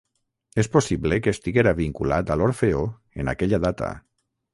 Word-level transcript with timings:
És 0.61 0.69
possible 0.75 1.19
que 1.27 1.33
estiguera 1.35 1.73
vinculat 1.79 2.31
a 2.31 2.39
l'Orfeó 2.41 2.81
en 3.25 3.31
aquella 3.35 3.61
data. 3.67 3.91